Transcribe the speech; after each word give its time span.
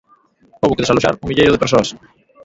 Houbo 0.61 0.75
que 0.75 0.83
desaloxar 0.83 1.13
un 1.21 1.27
milleiro 1.29 1.53
de 1.53 1.61
persoas. 1.63 1.89